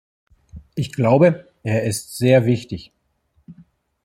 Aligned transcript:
Ich 0.73 0.93
glaube, 0.93 1.49
er 1.61 1.83
ist 1.83 2.17
sehr 2.17 2.47
wichtig. 2.47 2.91